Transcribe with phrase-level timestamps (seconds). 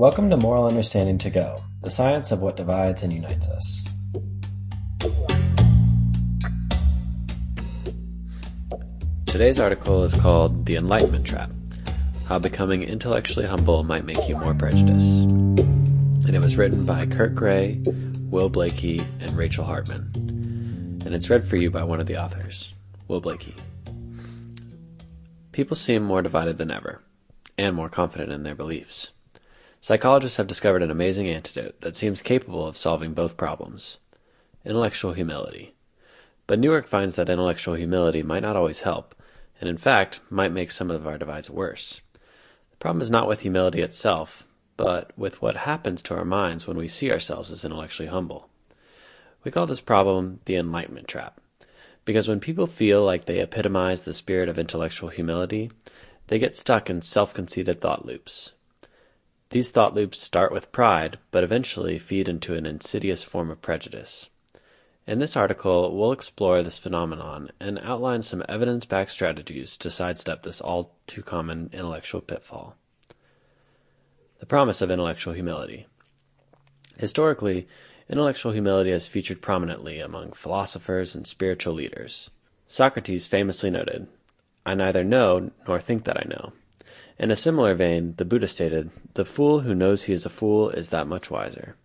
[0.00, 3.84] Welcome to Moral Understanding to Go, the science of what divides and unites us.
[9.26, 11.50] Today's article is called The Enlightenment Trap
[12.24, 15.24] How Becoming Intellectually Humble Might Make You More Prejudiced.
[15.24, 17.82] And it was written by Kurt Gray,
[18.30, 21.02] Will Blakey, and Rachel Hartman.
[21.04, 22.72] And it's read for you by one of the authors,
[23.06, 23.54] Will Blakey.
[25.52, 27.02] People seem more divided than ever,
[27.58, 29.10] and more confident in their beliefs.
[29.82, 33.98] Psychologists have discovered an amazing antidote that seems capable of solving both problems
[34.62, 35.74] intellectual humility.
[36.46, 39.14] But new work finds that intellectual humility might not always help,
[39.58, 42.02] and in fact, might make some of our divides worse.
[42.72, 46.76] The problem is not with humility itself, but with what happens to our minds when
[46.76, 48.50] we see ourselves as intellectually humble.
[49.44, 51.40] We call this problem the enlightenment trap,
[52.04, 55.70] because when people feel like they epitomize the spirit of intellectual humility,
[56.26, 58.52] they get stuck in self conceited thought loops.
[59.50, 64.28] These thought loops start with pride, but eventually feed into an insidious form of prejudice.
[65.08, 70.44] In this article, we'll explore this phenomenon and outline some evidence backed strategies to sidestep
[70.44, 72.76] this all too common intellectual pitfall.
[74.38, 75.88] The promise of intellectual humility.
[76.96, 77.66] Historically,
[78.08, 82.30] intellectual humility has featured prominently among philosophers and spiritual leaders.
[82.68, 84.06] Socrates famously noted,
[84.64, 86.52] I neither know nor think that I know.
[87.20, 90.70] In a similar vein, the Buddha stated, The fool who knows he is a fool
[90.70, 91.76] is that much wiser.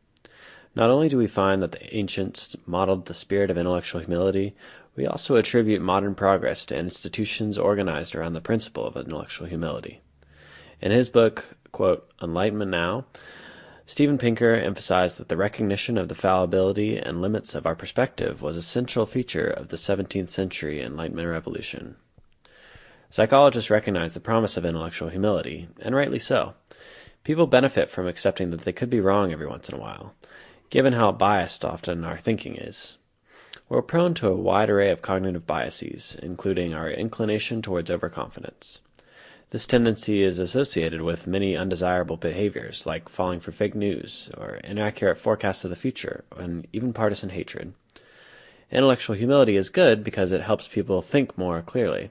[0.76, 4.56] Not only do we find that the ancients modeled the spirit of intellectual humility,
[4.96, 10.00] we also attribute modern progress to institutions organized around the principle of intellectual humility.
[10.80, 13.04] In his book, quote, Enlightenment Now,
[13.86, 18.56] Steven Pinker emphasized that the recognition of the fallibility and limits of our perspective was
[18.56, 21.98] a central feature of the 17th century Enlightenment revolution.
[23.10, 26.54] Psychologists recognize the promise of intellectual humility, and rightly so.
[27.24, 30.14] People benefit from accepting that they could be wrong every once in a while,
[30.70, 32.98] given how biased often our thinking is.
[33.68, 38.82] We're prone to a wide array of cognitive biases, including our inclination towards overconfidence.
[39.50, 45.18] This tendency is associated with many undesirable behaviors, like falling for fake news, or inaccurate
[45.18, 47.74] forecasts of the future, and even partisan hatred.
[48.70, 52.10] Intellectual humility is good because it helps people think more clearly.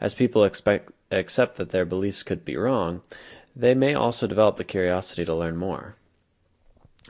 [0.00, 3.02] As people expect, accept that their beliefs could be wrong,
[3.54, 5.96] they may also develop the curiosity to learn more.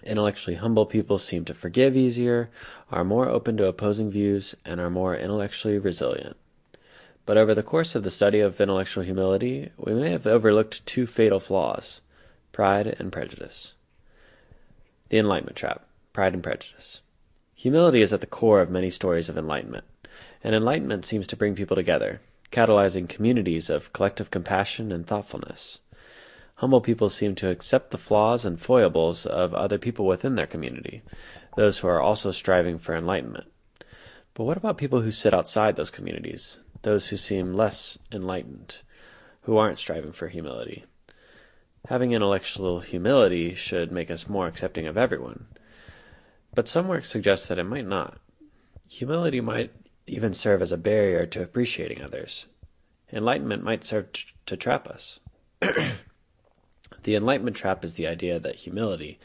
[0.04, 2.48] Intellectually humble people seem to forgive easier,
[2.90, 6.36] are more open to opposing views, and are more intellectually resilient.
[7.26, 11.06] But over the course of the study of intellectual humility, we may have overlooked two
[11.06, 12.00] fatal flaws
[12.52, 13.74] pride and prejudice.
[15.10, 17.02] The Enlightenment Trap Pride and Prejudice.
[17.54, 19.84] Humility is at the core of many stories of enlightenment,
[20.42, 22.20] and enlightenment seems to bring people together,
[22.50, 25.80] catalyzing communities of collective compassion and thoughtfulness.
[26.56, 31.02] Humble people seem to accept the flaws and foibles of other people within their community,
[31.56, 33.46] those who are also striving for enlightenment.
[34.34, 38.82] But what about people who sit outside those communities, those who seem less enlightened,
[39.42, 40.84] who aren't striving for humility?
[41.88, 45.46] Having intellectual humility should make us more accepting of everyone.
[46.54, 48.18] But some work suggests that it might not.
[48.88, 49.72] Humility might
[50.08, 52.46] even serve as a barrier to appreciating others.
[53.12, 55.20] Enlightenment might serve t- to trap us.
[55.60, 59.18] the Enlightenment trap is the idea that humility,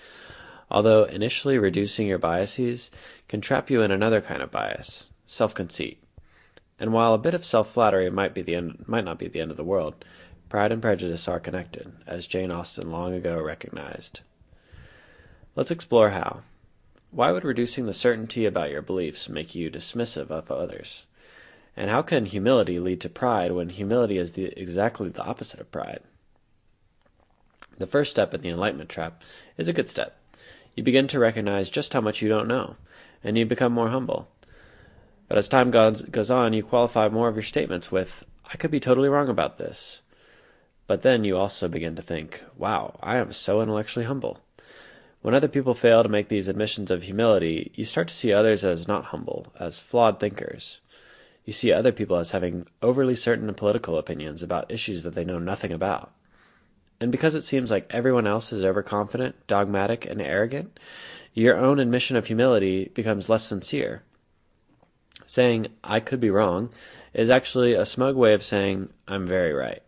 [0.71, 2.91] although initially reducing your biases,
[3.27, 6.01] can trap you in another kind of bias, self conceit.
[6.79, 8.35] And while a bit of self flattery might
[8.87, 10.03] might not be the end of the world,
[10.49, 14.21] pride and prejudice are connected, as Jane Austen long ago recognized.
[15.55, 16.41] Let's explore how.
[17.13, 21.05] Why would reducing the certainty about your beliefs make you dismissive of others?
[21.77, 25.71] And how can humility lead to pride when humility is the, exactly the opposite of
[25.71, 25.99] pride?
[27.77, 29.21] The first step in the enlightenment trap
[29.57, 30.17] is a good step.
[30.75, 32.77] You begin to recognize just how much you don't know,
[33.23, 34.27] and you become more humble.
[35.27, 38.71] But as time goes, goes on, you qualify more of your statements with, I could
[38.71, 40.01] be totally wrong about this.
[40.87, 44.39] But then you also begin to think, wow, I am so intellectually humble.
[45.23, 48.65] When other people fail to make these admissions of humility, you start to see others
[48.65, 50.81] as not humble, as flawed thinkers.
[51.45, 55.39] You see other people as having overly certain political opinions about issues that they know
[55.39, 56.11] nothing about.
[56.99, 60.77] And because it seems like everyone else is overconfident, dogmatic, and arrogant,
[61.33, 64.03] your own admission of humility becomes less sincere.
[65.25, 66.69] Saying, I could be wrong,
[67.13, 69.83] is actually a smug way of saying, I'm very right.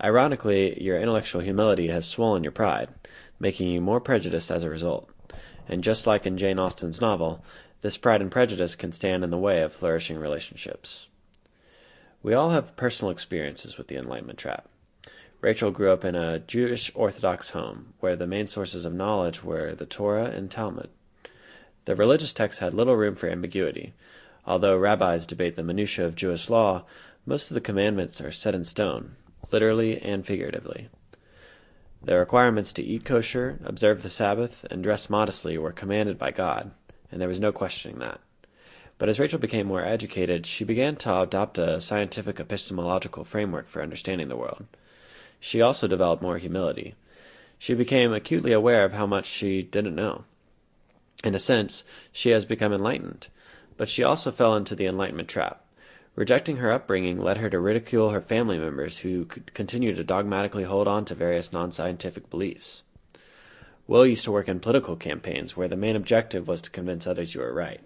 [0.00, 2.90] Ironically, your intellectual humility has swollen your pride
[3.42, 5.10] making you more prejudiced as a result.
[5.68, 7.44] And just like in Jane Austen's novel,
[7.80, 11.08] this pride and prejudice can stand in the way of flourishing relationships.
[12.22, 14.68] We all have personal experiences with the enlightenment trap.
[15.40, 19.74] Rachel grew up in a Jewish Orthodox home where the main sources of knowledge were
[19.74, 20.90] the Torah and Talmud.
[21.84, 23.92] The religious texts had little room for ambiguity.
[24.46, 26.84] Although rabbis debate the minutiae of Jewish law,
[27.26, 29.16] most of the commandments are set in stone,
[29.50, 30.88] literally and figuratively.
[32.04, 36.72] The requirements to eat kosher, observe the Sabbath, and dress modestly were commanded by God,
[37.12, 38.20] and there was no questioning that.
[38.98, 43.82] But as Rachel became more educated, she began to adopt a scientific epistemological framework for
[43.82, 44.66] understanding the world.
[45.38, 46.94] She also developed more humility.
[47.58, 50.24] She became acutely aware of how much she didn't know.
[51.22, 53.28] In a sense, she has become enlightened,
[53.76, 55.64] but she also fell into the enlightenment trap.
[56.14, 60.64] Rejecting her upbringing led her to ridicule her family members who could continue to dogmatically
[60.64, 62.82] hold on to various non scientific beliefs.
[63.86, 67.34] Will used to work in political campaigns where the main objective was to convince others
[67.34, 67.80] you were right.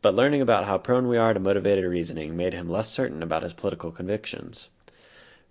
[0.00, 3.42] But learning about how prone we are to motivated reasoning made him less certain about
[3.42, 4.68] his political convictions.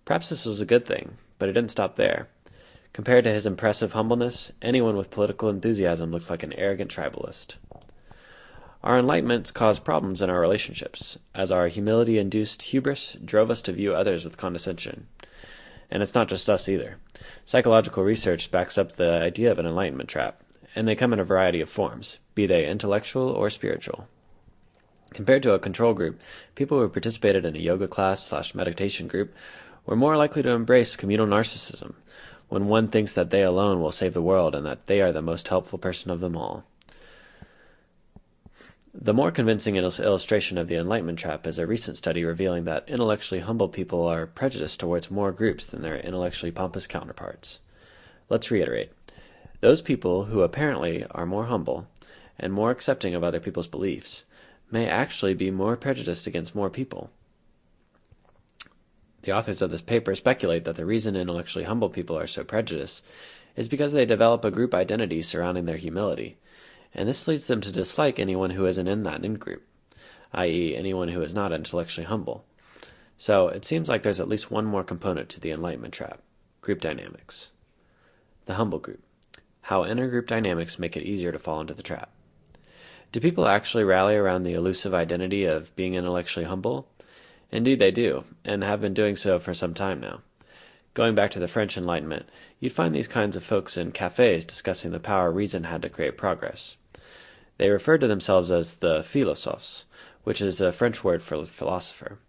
[0.05, 2.27] Perhaps this was a good thing, but it didn't stop there.
[2.93, 7.55] Compared to his impressive humbleness, anyone with political enthusiasm looked like an arrogant tribalist.
[8.83, 13.73] Our enlightenments caused problems in our relationships, as our humility induced hubris drove us to
[13.73, 15.05] view others with condescension.
[15.91, 16.97] And it's not just us either.
[17.45, 20.39] Psychological research backs up the idea of an enlightenment trap,
[20.75, 24.07] and they come in a variety of forms, be they intellectual or spiritual.
[25.13, 26.19] Compared to a control group,
[26.55, 29.35] people who participated in a yoga class slash meditation group
[29.85, 31.93] were more likely to embrace communal narcissism,
[32.49, 35.21] when one thinks that they alone will save the world and that they are the
[35.21, 36.63] most helpful person of them all.
[38.93, 43.39] The more convincing illustration of the enlightenment trap is a recent study revealing that intellectually
[43.39, 47.61] humble people are prejudiced towards more groups than their intellectually pompous counterparts.
[48.27, 48.91] Let's reiterate.
[49.61, 51.87] Those people who apparently are more humble
[52.37, 54.25] and more accepting of other people's beliefs
[54.69, 57.11] may actually be more prejudiced against more people.
[59.21, 63.05] The authors of this paper speculate that the reason intellectually humble people are so prejudiced
[63.55, 66.37] is because they develop a group identity surrounding their humility
[66.93, 69.63] and this leads them to dislike anyone who isn't in that in group,
[70.33, 72.45] i.e., anyone who is not intellectually humble.
[73.17, 76.21] So it seems like there's at least one more component to the enlightenment trap
[76.61, 77.49] group dynamics.
[78.45, 79.03] The humble group.
[79.63, 82.11] How intergroup dynamics make it easier to fall into the trap.
[83.11, 86.87] Do people actually rally around the elusive identity of being intellectually humble?
[87.51, 90.21] Indeed, they do, and have been doing so for some time now.
[90.93, 92.27] Going back to the French Enlightenment,
[92.59, 96.17] you'd find these kinds of folks in cafes discussing the power reason had to create
[96.17, 96.77] progress.
[97.57, 99.85] They referred to themselves as the philosophes,
[100.23, 102.19] which is a French word for philosopher.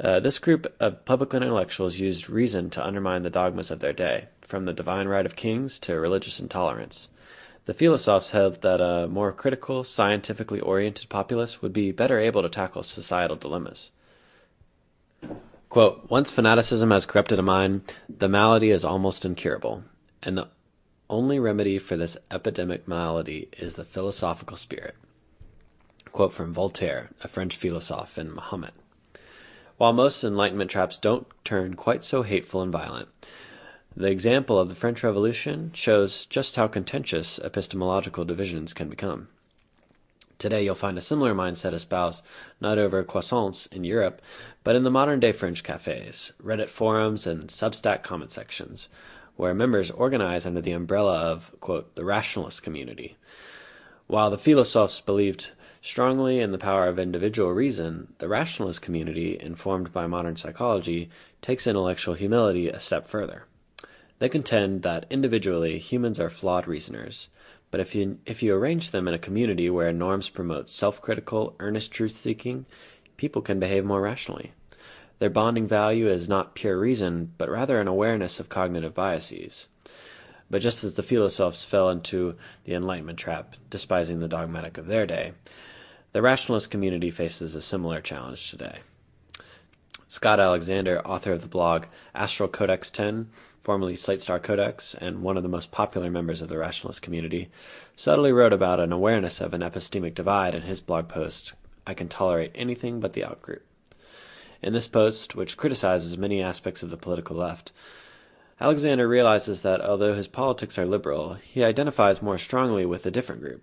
[0.00, 4.28] Uh, this group of public intellectuals used reason to undermine the dogmas of their day,
[4.40, 7.08] from the divine right of kings to religious intolerance.
[7.64, 12.48] The philosophes held that a more critical, scientifically oriented populace would be better able to
[12.48, 13.90] tackle societal dilemmas.
[15.68, 19.84] Quote, Once fanaticism has corrupted a mind, the malady is almost incurable,
[20.22, 20.48] and the
[21.10, 24.94] only remedy for this epidemic malady is the philosophical spirit.
[26.12, 28.74] Quote from Voltaire, a French philosopher in Mahomet.
[29.76, 33.08] While most enlightenment traps don't turn quite so hateful and violent,
[33.96, 39.28] the example of the French Revolution shows just how contentious epistemological divisions can become.
[40.38, 42.22] Today, you'll find a similar mindset espoused
[42.60, 44.22] not over croissants in Europe,
[44.62, 48.88] but in the modern day French cafes, Reddit forums, and Substack comment sections,
[49.38, 53.16] where members organize under the umbrella of, quote, the rationalist community.
[54.08, 59.92] While the philosophes believed strongly in the power of individual reason, the rationalist community, informed
[59.92, 61.08] by modern psychology,
[61.40, 63.44] takes intellectual humility a step further.
[64.18, 67.28] They contend that individually humans are flawed reasoners,
[67.70, 71.54] but if you, if you arrange them in a community where norms promote self critical,
[71.60, 72.66] earnest truth seeking,
[73.16, 74.50] people can behave more rationally.
[75.18, 79.68] Their bonding value is not pure reason, but rather an awareness of cognitive biases.
[80.50, 85.06] But just as the philosophes fell into the Enlightenment trap, despising the dogmatic of their
[85.06, 85.32] day,
[86.12, 88.78] the rationalist community faces a similar challenge today.
[90.06, 91.84] Scott Alexander, author of the blog
[92.14, 93.28] Astral Codex Ten,
[93.60, 97.50] formerly Slate Star Codex, and one of the most popular members of the rationalist community,
[97.94, 101.52] subtly wrote about an awareness of an epistemic divide in his blog post,
[101.86, 103.60] I Can Tolerate Anything But the Outgroup.
[104.60, 107.72] In this post, which criticizes many aspects of the political left,
[108.60, 113.40] Alexander realizes that although his politics are liberal, he identifies more strongly with a different
[113.40, 113.62] group.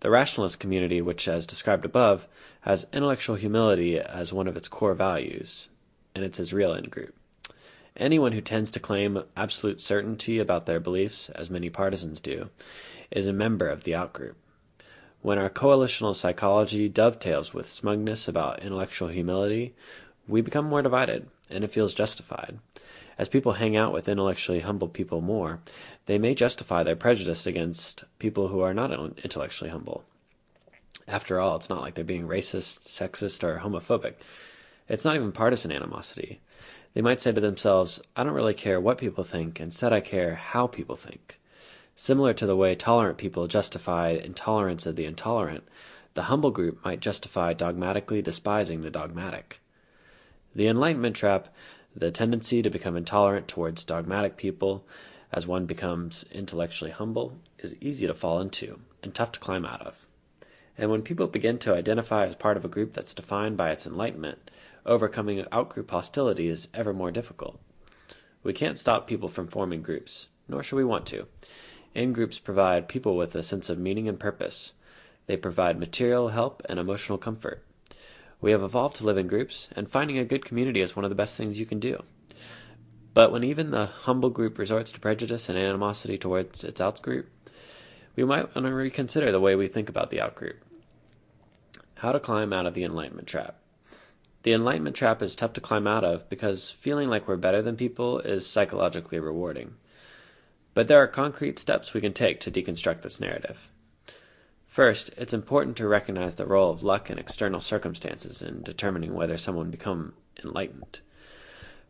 [0.00, 2.26] The rationalist community, which, as described above,
[2.62, 5.68] has intellectual humility as one of its core values,
[6.14, 7.14] and it's his real in group.
[7.96, 12.50] Anyone who tends to claim absolute certainty about their beliefs, as many partisans do,
[13.10, 14.34] is a member of the outgroup.
[15.20, 19.74] When our coalitional psychology dovetails with smugness about intellectual humility,
[20.28, 22.58] we become more divided, and it feels justified.
[23.16, 25.60] As people hang out with intellectually humble people more,
[26.06, 30.04] they may justify their prejudice against people who are not intellectually humble.
[31.08, 34.14] After all, it's not like they're being racist, sexist, or homophobic.
[34.88, 36.40] It's not even partisan animosity.
[36.94, 40.34] They might say to themselves, I don't really care what people think, instead, I care
[40.34, 41.40] how people think.
[41.94, 45.64] Similar to the way tolerant people justify intolerance of the intolerant,
[46.14, 49.60] the humble group might justify dogmatically despising the dogmatic.
[50.54, 51.48] The Enlightenment trap,
[51.94, 54.84] the tendency to become intolerant towards dogmatic people
[55.32, 59.82] as one becomes intellectually humble, is easy to fall into and tough to climb out
[59.82, 60.06] of.
[60.76, 63.86] And when people begin to identify as part of a group that's defined by its
[63.86, 64.50] enlightenment,
[64.86, 67.60] overcoming outgroup hostility is ever more difficult.
[68.42, 71.26] We can't stop people from forming groups, nor should we want to.
[71.94, 74.72] In groups provide people with a sense of meaning and purpose.
[75.26, 77.64] They provide material help and emotional comfort.
[78.40, 81.10] We have evolved to live in groups, and finding a good community is one of
[81.10, 82.02] the best things you can do.
[83.12, 87.26] But when even the humble group resorts to prejudice and animosity towards its outgroup,
[88.14, 90.56] we might want to reconsider the way we think about the outgroup.
[91.96, 93.56] How to climb out of the enlightenment trap.
[94.44, 97.76] The enlightenment trap is tough to climb out of because feeling like we're better than
[97.76, 99.74] people is psychologically rewarding.
[100.74, 103.68] But there are concrete steps we can take to deconstruct this narrative.
[104.68, 109.36] First, it's important to recognize the role of luck and external circumstances in determining whether
[109.36, 110.12] someone become
[110.44, 111.00] enlightened.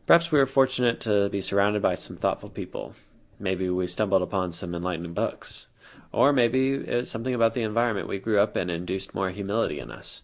[0.07, 2.95] Perhaps we were fortunate to be surrounded by some thoughtful people.
[3.37, 5.67] Maybe we stumbled upon some enlightening books.
[6.11, 9.91] Or maybe it's something about the environment we grew up in induced more humility in
[9.91, 10.23] us.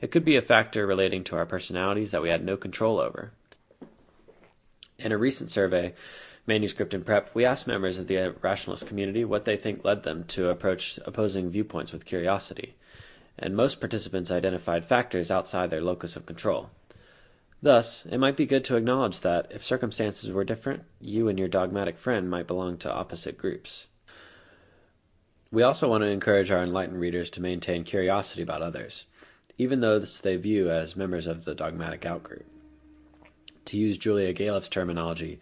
[0.00, 3.32] It could be a factor relating to our personalities that we had no control over.
[4.98, 5.94] In a recent survey,
[6.46, 10.24] Manuscript and Prep, we asked members of the rationalist community what they think led them
[10.24, 12.74] to approach opposing viewpoints with curiosity,
[13.38, 16.70] and most participants identified factors outside their locus of control.
[17.62, 21.48] Thus, it might be good to acknowledge that, if circumstances were different, you and your
[21.48, 23.86] dogmatic friend might belong to opposite groups.
[25.52, 29.04] We also want to encourage our enlightened readers to maintain curiosity about others
[29.58, 32.42] even those they view as members of the dogmatic outgroup.
[33.66, 35.38] To use Julia Galef's terminology,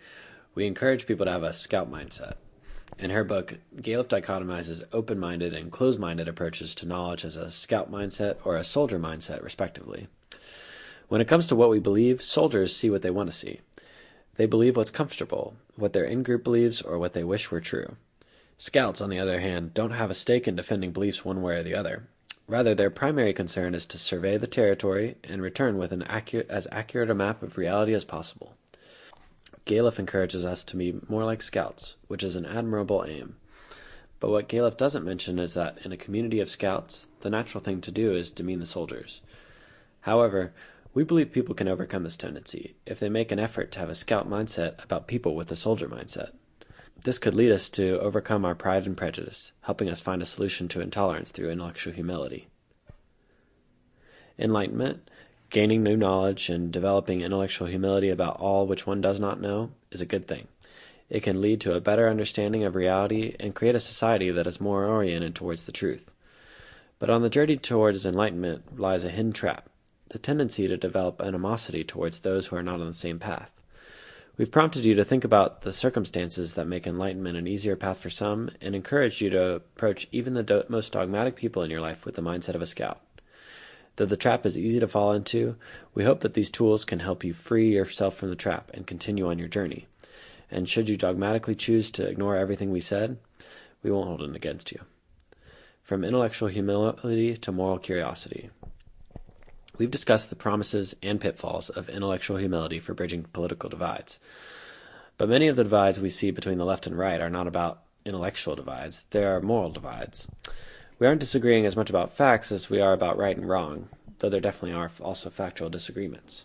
[0.55, 2.35] we encourage people to have a scout mindset.
[2.99, 7.51] In her book, Galef dichotomizes open minded and closed minded approaches to knowledge as a
[7.51, 10.09] scout mindset or a soldier mindset, respectively.
[11.09, 13.61] When it comes to what we believe, soldiers see what they want to see.
[14.35, 17.97] They believe what's comfortable, what their in group believes, or what they wish were true.
[18.59, 21.63] Scouts, on the other hand, don't have a stake in defending beliefs one way or
[21.63, 22.05] the other.
[22.47, 26.69] Rather, their primary concern is to survey the territory and return with an accurate, as
[26.71, 28.55] accurate a map of reality as possible.
[29.67, 33.37] Galef encourages us to be more like scouts, which is an admirable aim.
[34.19, 37.81] But what Galef doesn't mention is that in a community of scouts, the natural thing
[37.83, 39.23] to do is demean the soldiers.
[40.03, 40.53] However,
[40.93, 43.95] we believe people can overcome this tendency if they make an effort to have a
[43.95, 46.33] scout mindset about people with a soldier mindset.
[47.03, 50.69] This could lead us to overcome our pride and prejudice, helping us find a solution
[50.69, 52.49] to intolerance through intellectual humility.
[54.39, 55.09] Enlightenment,
[55.51, 60.01] gaining new knowledge, and developing intellectual humility about all which one does not know is
[60.01, 60.49] a good thing.
[61.09, 64.61] It can lead to a better understanding of reality and create a society that is
[64.61, 66.13] more oriented towards the truth.
[67.01, 69.69] But on the journey towards enlightenment lies a hidden trap
[70.11, 73.53] the tendency to develop animosity towards those who are not on the same path.
[74.37, 78.11] We've prompted you to think about the circumstances that make enlightenment an easier path for
[78.11, 82.05] some, and encouraged you to approach even the do- most dogmatic people in your life
[82.05, 83.01] with the mindset of a scout.
[84.01, 85.57] Though the trap is easy to fall into,
[85.93, 89.29] we hope that these tools can help you free yourself from the trap and continue
[89.29, 89.89] on your journey.
[90.51, 93.19] And should you dogmatically choose to ignore everything we said,
[93.83, 94.81] we won't hold it against you.
[95.83, 98.49] From intellectual humility to moral curiosity.
[99.77, 104.19] We've discussed the promises and pitfalls of intellectual humility for bridging political divides.
[105.19, 107.83] But many of the divides we see between the left and right are not about
[108.07, 110.27] intellectual divides, they are moral divides.
[111.01, 113.89] We aren't disagreeing as much about facts as we are about right and wrong,
[114.19, 116.45] though there definitely are also factual disagreements.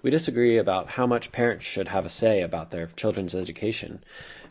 [0.00, 4.02] We disagree about how much parents should have a say about their children's education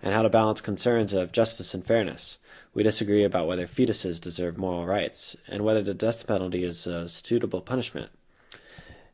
[0.04, 2.38] and how to balance concerns of justice and fairness.
[2.76, 7.10] We disagree about whether fetuses deserve moral rights, and whether the death penalty is a
[7.10, 8.12] suitable punishment,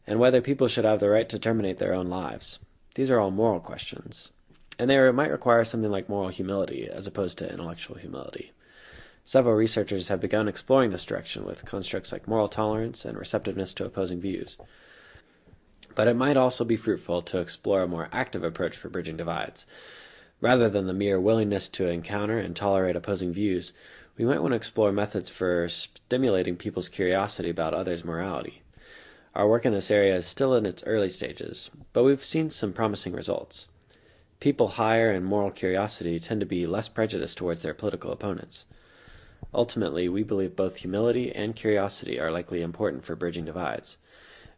[0.05, 2.59] and whether people should have the right to terminate their own lives.
[2.95, 4.33] These are all moral questions,
[4.77, 8.51] and they might require something like moral humility as opposed to intellectual humility.
[9.23, 13.85] Several researchers have begun exploring this direction with constructs like moral tolerance and receptiveness to
[13.85, 14.57] opposing views.
[15.93, 19.65] But it might also be fruitful to explore a more active approach for bridging divides,
[20.41, 23.73] Rather than the mere willingness to encounter and tolerate opposing views,
[24.17, 28.63] we might want to explore methods for stimulating people's curiosity about others' morality.
[29.35, 32.73] Our work in this area is still in its early stages, but we've seen some
[32.73, 33.67] promising results.
[34.39, 38.65] People higher in moral curiosity tend to be less prejudiced towards their political opponents.
[39.53, 43.97] Ultimately, we believe both humility and curiosity are likely important for bridging divides,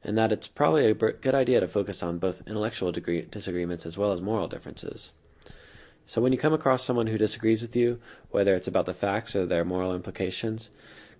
[0.03, 4.11] and that it's probably a good idea to focus on both intellectual disagreements as well
[4.11, 5.11] as moral differences.
[6.05, 7.99] So when you come across someone who disagrees with you,
[8.29, 10.69] whether it's about the facts or their moral implications,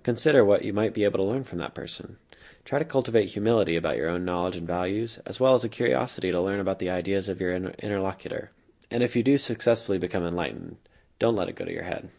[0.04, 2.18] consider what you might be able to learn from that person.
[2.66, 6.32] Try to cultivate humility about your own knowledge and values, as well as a curiosity
[6.32, 8.52] to learn about the ideas of your interlocutor.
[8.92, 10.78] And if you do successfully become enlightened,
[11.18, 12.10] don't let it go to your head.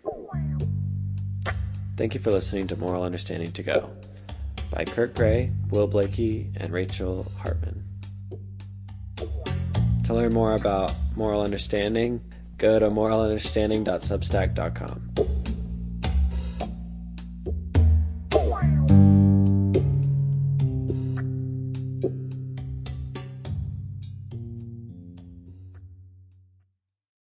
[1.97, 3.91] Thank you for listening to Moral Understanding to Go
[4.71, 7.85] by Kurt Gray, Will Blakey, and Rachel Hartman.
[10.05, 12.21] To learn more about moral understanding,
[12.59, 15.34] go to moralunderstanding.substack.com.